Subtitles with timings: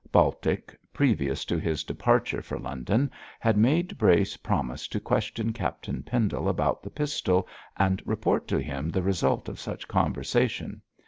[0.11, 6.49] Baltic, previous to his departure for London, had made Brace promise to question Captain Pendle
[6.49, 10.81] about the pistol, and report to him the result of such conversation.